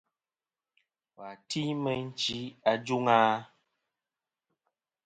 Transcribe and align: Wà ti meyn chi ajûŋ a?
Wà 1.17 1.29
ti 1.49 1.61
meyn 1.83 2.05
chi 2.19 2.39
ajûŋ 2.71 3.05
a? 3.19 3.19